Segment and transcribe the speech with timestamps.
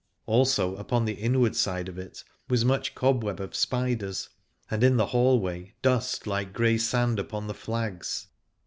[0.25, 4.29] Also upon the inward side of it was much cobweb of spiders,
[4.71, 8.25] and in the hall way dust like grey sand upon the flags.